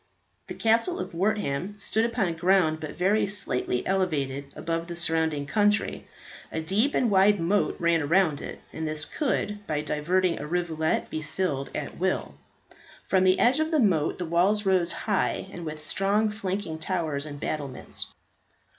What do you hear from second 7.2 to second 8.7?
moat ran round it,